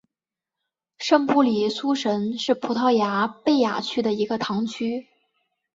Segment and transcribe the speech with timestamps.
[0.97, 5.05] 圣布里苏什是葡萄牙贝雅区的一个堂区。